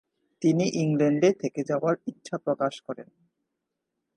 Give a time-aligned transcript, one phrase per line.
[0.41, 3.07] তিনি ইংল্যান্ডে থেকে যাওয়ার ইচ্ছা প্রকাশ করেন।